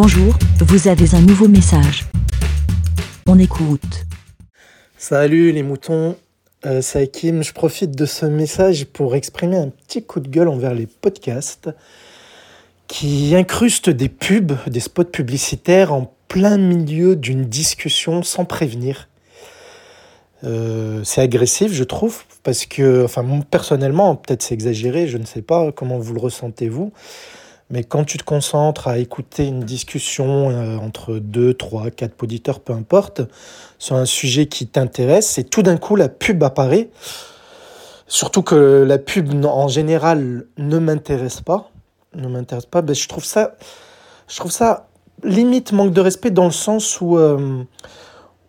[0.00, 2.04] Bonjour, vous avez un nouveau message.
[3.26, 4.06] On écoute.
[4.96, 6.14] Salut les moutons,
[6.66, 7.10] euh, c'est.
[7.20, 11.70] Je profite de ce message pour exprimer un petit coup de gueule envers les podcasts
[12.86, 19.08] qui incrustent des pubs, des spots publicitaires en plein milieu d'une discussion sans prévenir.
[20.44, 25.42] Euh, c'est agressif, je trouve, parce que, enfin, personnellement, peut-être c'est exagéré, je ne sais
[25.42, 26.92] pas comment vous le ressentez vous,
[27.70, 32.60] mais quand tu te concentres à écouter une discussion euh, entre deux, trois, quatre auditeurs,
[32.60, 33.22] peu importe,
[33.78, 36.88] sur un sujet qui t'intéresse, et tout d'un coup la pub apparaît,
[38.06, 41.70] surtout que la pub en général ne m'intéresse pas,
[42.14, 43.56] ne m'intéresse pas, ben, je trouve ça,
[44.28, 44.88] je trouve ça
[45.22, 47.64] limite manque de respect dans le sens où euh,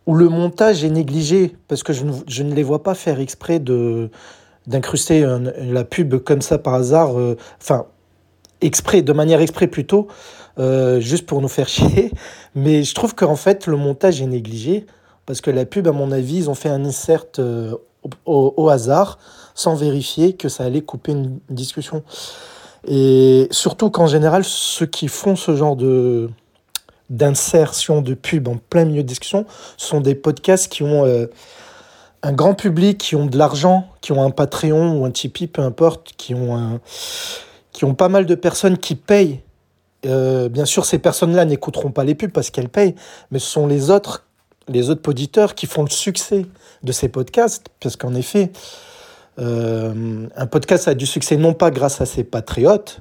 [0.06, 4.10] où le montage est négligé parce que je ne, les vois pas faire exprès de
[4.68, 5.26] d'incruster
[5.58, 7.86] la pub comme ça par hasard, euh, enfin
[8.62, 10.08] exprès, de manière exprès plutôt,
[10.58, 12.12] euh, juste pour nous faire chier.
[12.56, 14.86] Mais je trouve qu'en fait le montage est négligé
[15.26, 17.26] parce que la pub, à mon avis, ils ont fait un insert
[18.26, 19.20] au, au, hasard
[19.54, 22.04] sans vérifier que ça allait couper une discussion.
[22.88, 26.30] Et surtout qu'en général, ceux qui font ce genre de
[27.10, 29.46] d'insertion de pub en plein milieu de discussion
[29.78, 31.26] sont des podcasts qui ont euh,
[32.22, 35.62] un grand public, qui ont de l'argent, qui ont un Patreon ou un Tipeee, peu
[35.62, 36.80] importe, qui ont, un,
[37.80, 39.40] qui ont pas mal de personnes qui payent.
[40.06, 42.94] Euh, bien sûr, ces personnes-là n'écouteront pas les pubs parce qu'elles payent,
[43.32, 44.26] mais ce sont les autres,
[44.68, 46.46] les autres auditeurs qui font le succès
[46.84, 48.52] de ces podcasts, parce qu'en effet,
[49.40, 53.00] euh, un podcast a du succès non pas grâce à ses patriotes,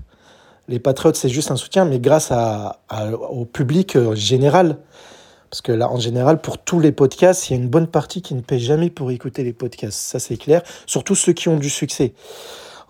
[0.68, 2.78] les patriotes c'est juste un soutien, mais grâce à,
[3.30, 4.78] au public euh, général.
[5.50, 8.22] Parce que là, en général, pour tous les podcasts, il y a une bonne partie
[8.22, 9.98] qui ne paye jamais pour écouter les podcasts.
[9.98, 10.62] Ça, c'est clair.
[10.86, 12.12] Surtout ceux qui ont du succès.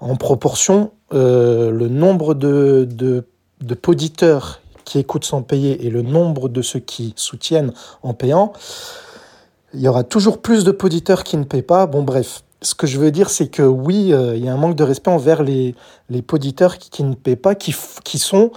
[0.01, 3.25] En proportion, euh, le nombre de, de,
[3.61, 8.53] de poditeurs qui écoutent sans payer et le nombre de ceux qui soutiennent en payant,
[9.75, 11.87] il y aura toujours plus de poditeurs qui ne paient pas.
[11.87, 14.57] Bon, bref, ce que je veux dire, c'est que oui, euh, il y a un
[14.57, 15.75] manque de respect envers les,
[16.09, 18.51] les poditeurs qui, ne paient pas, qui, qui sont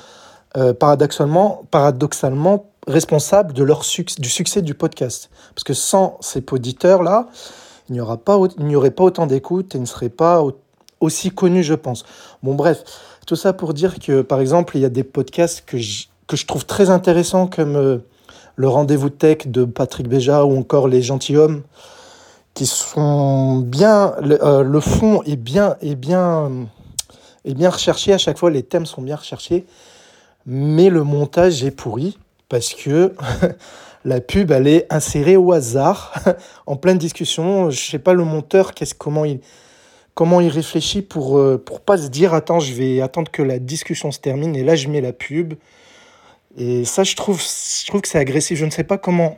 [0.57, 3.83] euh, paradoxalement, paradoxalement responsables de leur
[4.19, 5.29] du succès du podcast.
[5.53, 7.27] Parce que sans ces poditeurs-là,
[7.89, 8.01] il n'y
[8.75, 10.43] aurait pas autant d'écoute et ne serait pas
[11.01, 12.05] aussi connu, je pense.
[12.43, 12.83] Bon, bref,
[13.27, 16.37] tout ça pour dire que, par exemple, il y a des podcasts que je, que
[16.37, 17.97] je trouve très intéressants, comme euh,
[18.55, 21.63] le Rendez-vous Tech de Patrick Béja ou encore Les Gentilhommes
[22.53, 26.51] qui sont bien le, euh, le, fond est bien est bien
[27.45, 28.13] est bien recherché.
[28.13, 29.65] À chaque fois les thèmes sont bien recherchés.
[30.45, 32.17] Mais le montage est pourri
[32.49, 33.13] parce que
[34.05, 36.13] la pub elle est insérée au hasard
[36.65, 37.69] en pleine discussion.
[37.69, 39.39] Je sais pas le monteur qu'est-ce comment il
[40.13, 43.59] comment il réfléchit pour euh, pour pas se dire attends je vais attendre que la
[43.59, 45.53] discussion se termine et là je mets la pub
[46.57, 49.37] et ça je trouve je trouve que c'est agressif je ne sais pas comment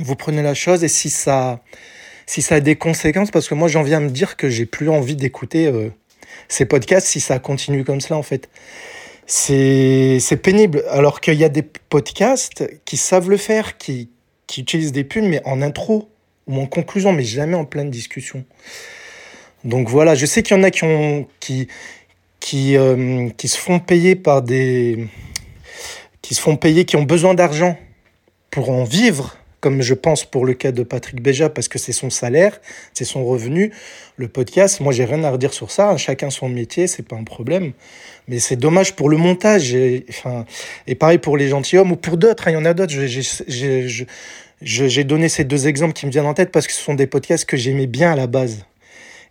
[0.00, 1.60] vous prenez la chose et si ça
[2.28, 4.66] si ça a des conséquences, parce que moi j'en viens à me dire que j'ai
[4.66, 5.88] plus envie d'écouter euh,
[6.46, 8.50] ces podcasts si ça continue comme cela en fait.
[9.26, 14.10] C'est pénible, alors qu'il y a des podcasts qui savent le faire, qui,
[14.46, 16.10] qui utilisent des pubs, mais en intro
[16.46, 18.44] ou en conclusion, mais jamais en pleine discussion.
[19.68, 21.68] Donc voilà, je sais qu'il y en a qui, ont, qui,
[22.40, 25.08] qui, euh, qui se font payer par des...
[26.22, 27.78] qui se font payer, qui ont besoin d'argent
[28.50, 31.92] pour en vivre comme je pense pour le cas de Patrick Béja, parce que c'est
[31.92, 32.60] son salaire,
[32.94, 33.72] c'est son revenu.
[34.16, 35.90] Le podcast, moi, j'ai rien à redire sur ça.
[35.90, 35.96] Hein.
[35.96, 37.72] Chacun son métier, c'est pas un problème.
[38.28, 39.74] Mais c'est dommage pour le montage.
[39.74, 40.46] Et, enfin,
[40.86, 42.46] et pareil pour les gentilshommes ou pour d'autres.
[42.46, 42.52] Hein.
[42.52, 42.94] Il y en a d'autres.
[44.62, 47.08] J'ai donné ces deux exemples qui me viennent en tête parce que ce sont des
[47.08, 48.64] podcasts que j'aimais bien à la base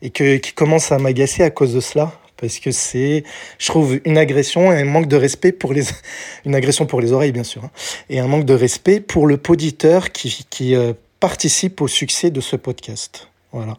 [0.02, 3.24] et que, qui commencent à m'agacer à cause de cela parce que c'est,
[3.58, 5.84] je trouve, une agression et un manque de respect pour les,
[6.46, 7.72] une agression pour les oreilles bien sûr, hein,
[8.10, 12.42] et un manque de respect pour le poditeur qui, qui euh, participe au succès de
[12.42, 13.28] ce podcast.
[13.52, 13.78] Voilà,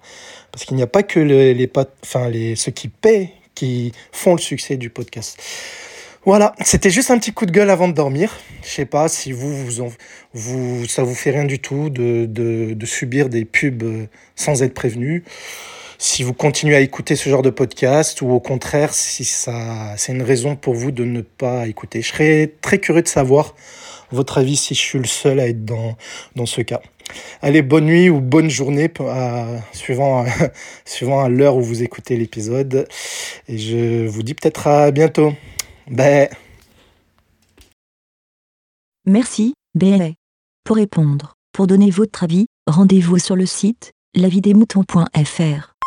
[0.50, 1.70] parce qu'il n'y a pas que les, les,
[2.02, 5.40] enfin les, ceux qui paient qui font le succès du podcast.
[6.24, 8.36] Voilà, c'était juste un petit coup de gueule avant de dormir.
[8.62, 9.88] Je sais pas si vous, vous, en,
[10.32, 14.06] vous ça vous fait rien du tout de, de, de subir des pubs euh,
[14.36, 15.24] sans être prévenu
[15.98, 20.12] si vous continuez à écouter ce genre de podcast ou au contraire si ça c'est
[20.12, 22.02] une raison pour vous de ne pas écouter.
[22.02, 23.54] Je serais très curieux de savoir
[24.10, 25.96] votre avis si je suis le seul à être dans,
[26.36, 26.80] dans ce cas.
[27.42, 28.90] Allez, bonne nuit ou bonne journée
[29.72, 30.24] suivant,
[30.84, 32.86] suivant à l'heure où vous écoutez l'épisode.
[33.48, 35.32] Et je vous dis peut-être à bientôt.
[35.90, 36.28] Bye.
[39.06, 40.10] Merci, BLA.
[40.64, 45.77] Pour répondre, pour donner votre avis, rendez-vous sur le site lavidemouton.fr.